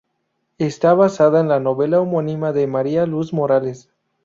[0.57, 3.91] Está basada en la novela homónima de María Luz Morales.